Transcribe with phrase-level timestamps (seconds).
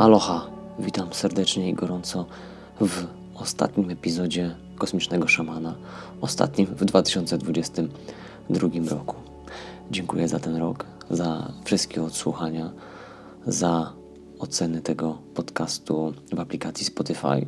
[0.00, 0.46] Aloha,
[0.78, 2.26] witam serdecznie i gorąco
[2.80, 5.74] w ostatnim epizodzie Kosmicznego Szamana,
[6.20, 9.16] ostatnim w 2022 roku.
[9.90, 12.70] Dziękuję za ten rok, za wszystkie odsłuchania,
[13.46, 13.92] za
[14.38, 17.46] oceny tego podcastu w aplikacji Spotify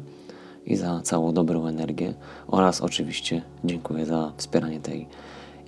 [0.66, 2.14] i za całą dobrą energię
[2.46, 5.08] oraz oczywiście dziękuję za wspieranie tej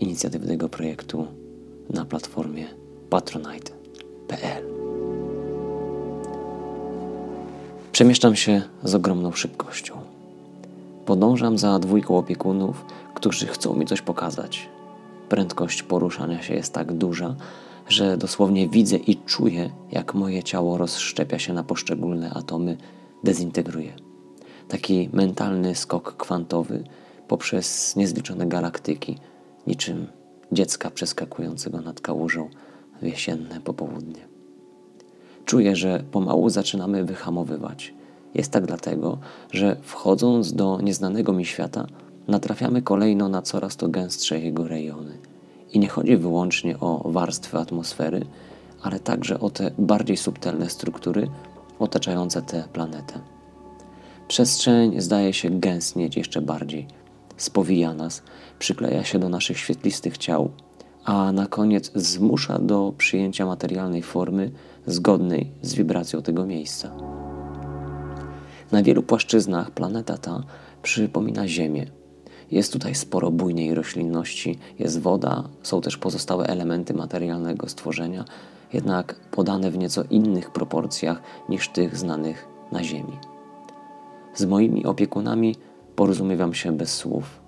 [0.00, 1.26] inicjatywy, tego projektu
[1.90, 2.66] na platformie
[3.10, 4.73] patronite.pl.
[7.94, 9.94] Przemieszczam się z ogromną szybkością.
[11.06, 12.84] Podążam za dwójką opiekunów,
[13.14, 14.68] którzy chcą mi coś pokazać.
[15.28, 17.34] Prędkość poruszania się jest tak duża,
[17.88, 22.76] że dosłownie widzę i czuję, jak moje ciało rozszczepia się na poszczególne atomy,
[23.24, 23.92] dezintegruje.
[24.68, 26.84] Taki mentalny skok kwantowy
[27.28, 29.18] poprzez niezliczone galaktyki,
[29.66, 30.06] niczym
[30.52, 32.48] dziecka przeskakującego nad kałużą
[33.02, 34.33] w jesienne popołudnie.
[35.44, 37.94] Czuję, że pomału zaczynamy wyhamowywać.
[38.34, 39.18] Jest tak dlatego,
[39.52, 41.86] że wchodząc do nieznanego mi świata,
[42.28, 45.18] natrafiamy kolejno na coraz to gęstsze jego rejony.
[45.72, 48.26] I nie chodzi wyłącznie o warstwy atmosfery,
[48.82, 51.28] ale także o te bardziej subtelne struktury
[51.78, 53.20] otaczające tę planetę.
[54.28, 56.86] Przestrzeń zdaje się gęstnieć jeszcze bardziej,
[57.36, 58.22] spowija nas,
[58.58, 60.50] przykleja się do naszych świetlistych ciał,
[61.04, 64.50] a na koniec zmusza do przyjęcia materialnej formy
[64.86, 66.90] zgodnej z wibracją tego miejsca.
[68.72, 70.42] Na wielu płaszczyznach planeta ta
[70.82, 71.86] przypomina Ziemię.
[72.50, 78.24] Jest tutaj sporo bujnej roślinności, jest woda, są też pozostałe elementy materialnego stworzenia,
[78.72, 83.18] jednak podane w nieco innych proporcjach niż tych znanych na Ziemi.
[84.34, 85.56] Z moimi opiekunami
[85.96, 87.40] porozumiewam się bez słów.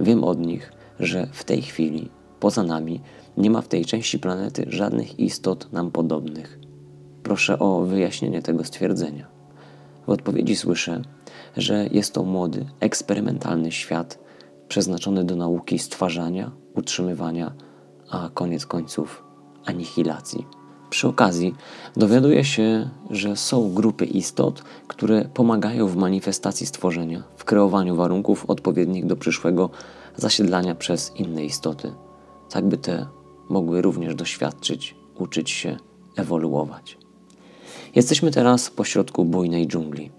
[0.00, 2.10] Wiem od nich, że w tej chwili,
[2.44, 3.00] poza nami,
[3.36, 6.58] nie ma w tej części planety żadnych istot nam podobnych.
[7.22, 9.26] Proszę o wyjaśnienie tego stwierdzenia.
[10.06, 11.02] W odpowiedzi słyszę,
[11.56, 14.18] że jest to młody, eksperymentalny świat
[14.68, 17.52] przeznaczony do nauki stwarzania, utrzymywania,
[18.10, 19.24] a koniec końców
[19.64, 20.46] anihilacji.
[20.90, 21.54] Przy okazji
[21.96, 29.06] dowiaduję się, że są grupy istot, które pomagają w manifestacji stworzenia, w kreowaniu warunków odpowiednich
[29.06, 29.70] do przyszłego
[30.16, 31.92] zasiedlania przez inne istoty,
[32.50, 33.06] tak by te
[33.48, 35.76] mogły również doświadczyć, uczyć się,
[36.16, 36.98] ewoluować.
[37.94, 40.10] Jesteśmy teraz pośrodku bujnej dżungli.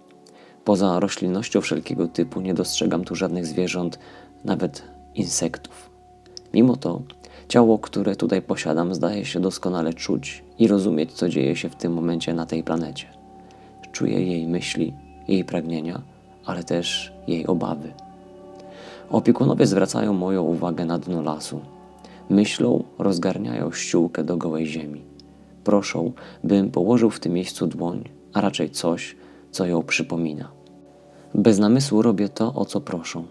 [0.64, 4.00] Poza roślinnością wszelkiego typu nie dostrzegam tu żadnych zwierząt,
[4.46, 4.84] nawet
[5.16, 5.90] insektów.
[6.54, 7.02] Mimo to
[7.48, 11.94] ciało, które tutaj posiadam, zdaje się doskonale czuć i rozumieć, co dzieje się w tym
[11.94, 13.08] momencie na tej planecie.
[13.92, 14.94] Czuję jej myśli,
[15.28, 16.02] jej pragnienia,
[16.46, 17.94] ale też jej obawy.
[19.10, 21.62] Opiekunowie zwracają moją uwagę na dno lasu.
[22.30, 25.06] Myślą, rozgarniają ściółkę do gołej ziemi.
[25.64, 26.12] Proszą,
[26.44, 29.16] bym położył w tym miejscu dłoń, a raczej coś,
[29.52, 30.52] co ją przypomina.
[31.36, 33.24] Bez namysłu robię to, o co proszą.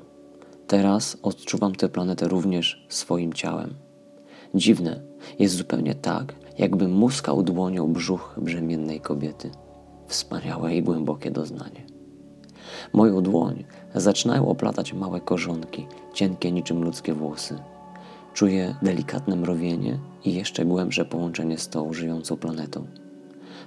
[0.67, 3.75] Teraz odczuwam tę planetę również swoim ciałem.
[4.55, 5.01] Dziwne,
[5.39, 9.51] jest zupełnie tak, jakbym muskał dłonią brzuch brzemiennej kobiety.
[10.07, 11.87] Wspaniałe i głębokie doznanie.
[12.93, 17.59] Moją dłoń zaczynają oplatać małe korzonki, cienkie niczym ludzkie włosy.
[18.35, 22.87] Czuję delikatne mrowienie i jeszcze głębsze połączenie z tą żyjącą planetą.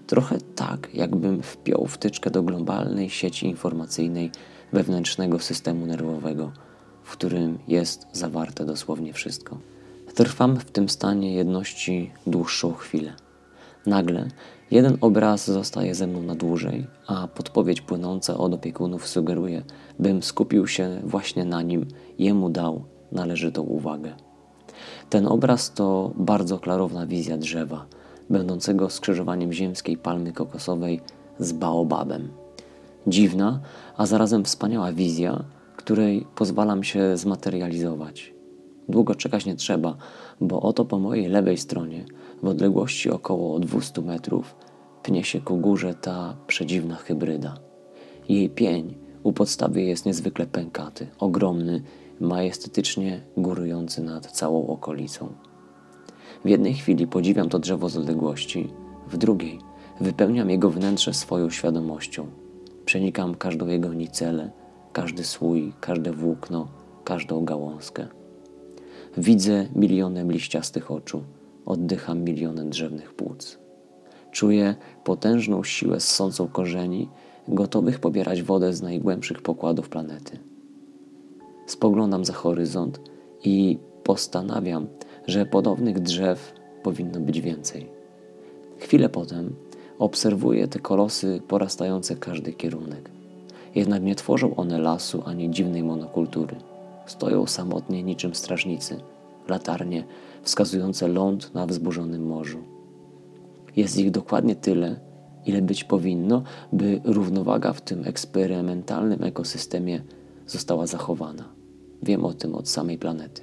[0.07, 4.31] Trochę tak, jakbym wpiął wtyczkę do globalnej sieci informacyjnej
[4.73, 6.51] wewnętrznego systemu nerwowego,
[7.03, 9.57] w którym jest zawarte dosłownie wszystko.
[10.15, 13.13] Trwam w tym stanie jedności dłuższą chwilę.
[13.85, 14.27] Nagle
[14.71, 19.63] jeden obraz zostaje ze mną na dłużej, a podpowiedź płynąca od opiekunów sugeruje,
[19.99, 21.87] bym skupił się właśnie na nim,
[22.19, 24.26] jemu dał należytą uwagę.
[25.09, 27.85] Ten obraz to bardzo klarowna wizja drzewa,
[28.29, 31.01] będącego skrzyżowaniem ziemskiej palmy kokosowej
[31.39, 32.29] z baobabem.
[33.07, 33.59] Dziwna,
[33.97, 35.43] a zarazem wspaniała wizja,
[35.75, 38.33] której pozwalam się zmaterializować.
[38.89, 39.95] Długo czekać nie trzeba,
[40.41, 42.05] bo oto po mojej lewej stronie,
[42.43, 44.55] w odległości około 200 metrów,
[45.03, 47.57] pnie się ku górze ta przedziwna hybryda.
[48.29, 51.81] Jej pień u podstawy jest niezwykle pękaty, ogromny,
[52.19, 55.33] majestatycznie górujący nad całą okolicą.
[56.45, 58.69] W jednej chwili podziwiam to drzewo z odległości,
[59.07, 59.59] w drugiej
[60.01, 62.27] wypełniam jego wnętrze swoją świadomością.
[62.85, 64.51] Przenikam każdą jego nicelę,
[64.93, 66.67] każdy słój, każde włókno,
[67.03, 68.07] każdą gałązkę.
[69.17, 71.23] Widzę milionem liściastych oczu,
[71.65, 73.59] oddycham milionem drzewnych płuc.
[74.31, 77.09] Czuję potężną siłę ssącą korzeni,
[77.47, 80.39] gotowych pobierać wodę z najgłębszych pokładów planety.
[81.67, 83.01] Spoglądam za horyzont
[83.43, 84.87] i postanawiam,
[85.27, 86.53] że podobnych drzew
[86.83, 87.89] powinno być więcej.
[88.79, 89.55] Chwilę potem
[89.99, 93.09] Obserwuję te kolosy porastające każdy kierunek.
[93.75, 96.55] Jednak nie tworzą one lasu ani dziwnej monokultury.
[97.05, 98.99] Stoją samotnie niczym strażnicy,
[99.47, 100.03] latarnie
[100.41, 102.59] wskazujące ląd na wzburzonym morzu.
[103.75, 104.99] Jest ich dokładnie tyle,
[105.45, 106.43] ile być powinno,
[106.73, 110.01] by równowaga w tym eksperymentalnym ekosystemie
[110.47, 111.56] została zachowana.
[112.03, 113.41] Wiem o tym od samej planety.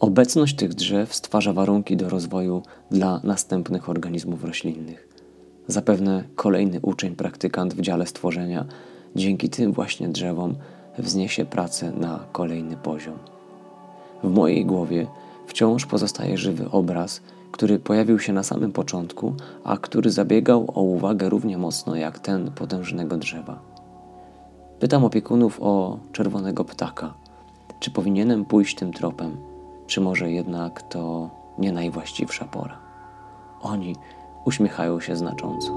[0.00, 5.08] Obecność tych drzew stwarza warunki do rozwoju dla następnych organizmów roślinnych.
[5.66, 8.64] Zapewne kolejny uczeń, praktykant w dziale stworzenia
[9.16, 10.54] dzięki tym właśnie drzewom
[10.98, 13.18] wzniesie pracę na kolejny poziom.
[14.22, 15.06] W mojej głowie
[15.46, 17.20] wciąż pozostaje żywy obraz,
[17.52, 19.34] który pojawił się na samym początku,
[19.64, 23.62] a który zabiegał o uwagę równie mocno jak ten potężnego drzewa.
[24.80, 27.14] Pytam opiekunów o czerwonego ptaka.
[27.82, 29.36] Czy powinienem pójść tym tropem,
[29.86, 32.78] czy może jednak to nie najwłaściwsza pora?
[33.60, 33.96] Oni
[34.44, 35.72] uśmiechają się znacząco.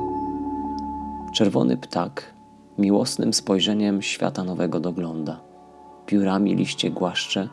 [1.33, 2.33] Czerwony ptak
[2.77, 5.39] miłosnym spojrzeniem świata nowego dogląda.
[6.05, 7.49] Piórami liście głaszcze,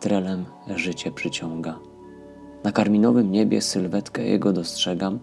[0.00, 0.44] trelem
[0.76, 1.78] życie przyciąga.
[2.64, 5.18] Na karminowym niebie sylwetkę jego dostrzegam,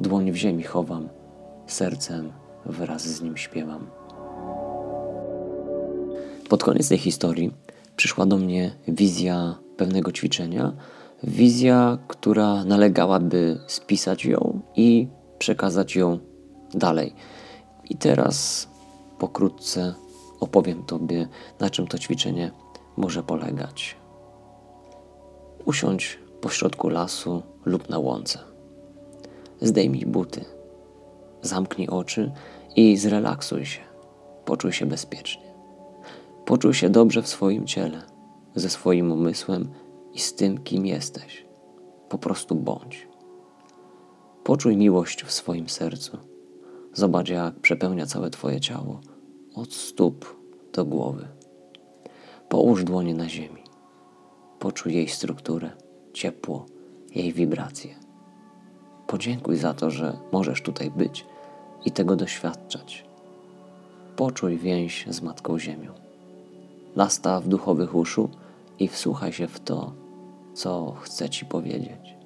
[0.00, 1.08] dłoń w ziemi chowam,
[1.66, 2.32] sercem
[2.66, 3.86] wraz z nim śpiewam.
[6.48, 7.52] Pod koniec tej historii
[7.96, 10.72] przyszła do mnie wizja pewnego ćwiczenia,
[11.22, 15.08] wizja, która nalegała, by spisać ją i
[15.38, 16.18] przekazać ją
[16.74, 17.14] dalej.
[17.90, 18.68] I teraz
[19.18, 19.94] pokrótce
[20.40, 21.28] opowiem Tobie,
[21.60, 22.50] na czym to ćwiczenie
[22.96, 23.96] może polegać.
[25.64, 28.38] Usiądź pośrodku lasu lub na łące.
[29.60, 30.44] Zdejmij buty,
[31.42, 32.32] zamknij oczy
[32.76, 33.80] i zrelaksuj się.
[34.44, 35.43] Poczuj się bezpiecznie.
[36.44, 38.02] Poczuj się dobrze w swoim ciele,
[38.54, 39.68] ze swoim umysłem
[40.12, 41.46] i z tym, kim jesteś.
[42.08, 43.08] Po prostu bądź.
[44.44, 46.18] Poczuj miłość w swoim sercu.
[46.92, 49.00] Zobacz, jak przepełnia całe Twoje ciało,
[49.54, 50.36] od stóp
[50.72, 51.28] do głowy.
[52.48, 53.62] Połóż dłonie na ziemi.
[54.58, 55.70] Poczuj jej strukturę,
[56.12, 56.66] ciepło,
[57.14, 57.94] jej wibracje.
[59.06, 61.26] Podziękuj za to, że możesz tutaj być
[61.84, 63.04] i tego doświadczać.
[64.16, 66.03] Poczuj więź z Matką Ziemią.
[66.96, 68.30] Nastaw duchowych uszu
[68.78, 69.92] i wsłuchaj się w to,
[70.54, 72.16] co chcę Ci powiedzieć.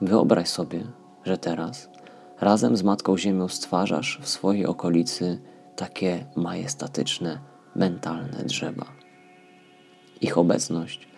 [0.00, 0.84] Wyobraź sobie,
[1.24, 1.90] że teraz
[2.40, 5.40] razem z Matką Ziemią stwarzasz w swojej okolicy
[5.76, 7.40] takie majestatyczne,
[7.76, 8.86] mentalne drzewa.
[10.20, 11.08] Ich obecność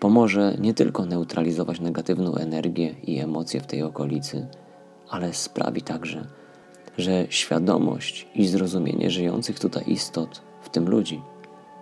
[0.00, 4.46] pomoże nie tylko neutralizować negatywną energię i emocje w tej okolicy,
[5.08, 6.26] ale sprawi także,
[6.98, 11.22] że świadomość i zrozumienie żyjących tutaj istot, w tym ludzi,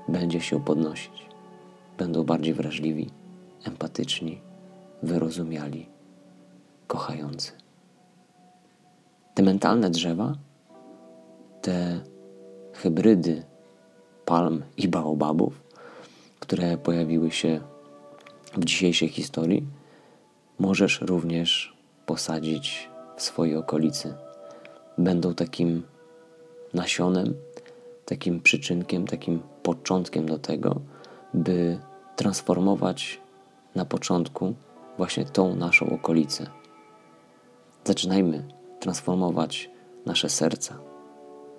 [0.08, 1.26] będzie się podnosić.
[1.98, 3.10] Będą bardziej wrażliwi,
[3.64, 4.40] empatyczni,
[5.02, 5.86] wyrozumiali,
[6.86, 7.52] kochający.
[9.34, 10.34] Te mentalne drzewa,
[11.62, 12.00] te
[12.72, 13.42] hybrydy
[14.24, 15.62] palm i baobabów,
[16.40, 17.60] które pojawiły się
[18.56, 19.66] w dzisiejszej historii,
[20.58, 21.76] możesz również
[22.06, 24.14] posadzić w swojej okolicy.
[24.98, 25.82] Będą takim
[26.74, 27.34] nasionem,
[28.04, 30.80] takim przyczynkiem, takim początkiem do tego,
[31.34, 31.78] by
[32.16, 33.20] transformować
[33.74, 34.54] na początku
[34.96, 36.46] właśnie tą naszą okolicę.
[37.84, 38.48] Zaczynajmy
[38.80, 39.70] transformować
[40.06, 40.78] nasze serca.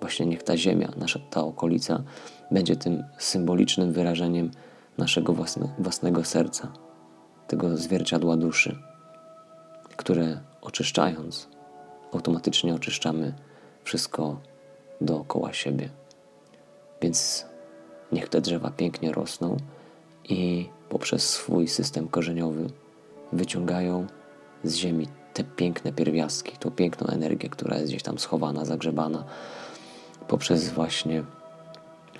[0.00, 2.02] Właśnie niech ta ziemia, nasza ta okolica
[2.50, 4.50] będzie tym symbolicznym wyrażeniem
[4.98, 6.72] naszego własne, własnego serca,
[7.46, 8.78] tego zwierciadła duszy,
[9.96, 11.48] które oczyszczając,
[12.12, 13.34] automatycznie oczyszczamy
[13.84, 14.40] wszystko
[15.00, 15.90] dookoła siebie.
[17.02, 17.46] Więc
[18.12, 19.56] niech te drzewa pięknie rosną
[20.28, 22.66] i poprzez swój system korzeniowy
[23.32, 24.06] wyciągają
[24.64, 29.24] z ziemi te piękne pierwiastki, tą piękną energię, która jest gdzieś tam schowana, zagrzebana,
[30.28, 31.24] poprzez właśnie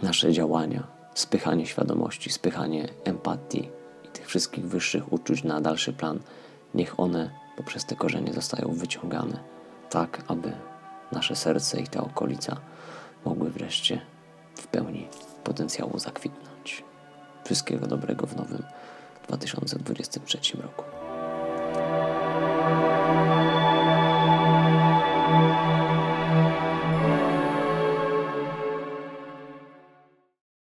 [0.03, 3.69] nasze działania, spychanie świadomości, spychanie empatii
[4.05, 6.19] i tych wszystkich wyższych uczuć na dalszy plan.
[6.75, 9.39] Niech one poprzez te korzenie zostają wyciągane,
[9.91, 10.53] tak aby
[11.13, 12.57] nasze serce i ta okolica
[13.25, 14.01] mogły wreszcie
[14.55, 15.09] w pełni
[15.49, 16.85] potencjału zakwitnąć.
[17.45, 18.63] Wszystkiego dobrego w nowym
[19.29, 20.98] 2023 roku.